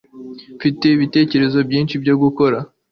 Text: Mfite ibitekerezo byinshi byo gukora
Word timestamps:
Mfite 0.57 0.85
ibitekerezo 0.95 1.59
byinshi 1.67 1.95
byo 2.03 2.15
gukora 2.23 2.57